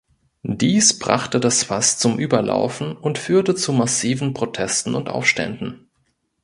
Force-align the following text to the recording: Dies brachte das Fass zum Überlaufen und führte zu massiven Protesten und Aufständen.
Dies 0.41 0.97
brachte 0.97 1.39
das 1.39 1.61
Fass 1.63 1.99
zum 1.99 2.17
Überlaufen 2.17 2.97
und 2.97 3.19
führte 3.19 3.53
zu 3.53 3.71
massiven 3.71 4.33
Protesten 4.33 4.95
und 4.95 5.09
Aufständen. 5.09 5.89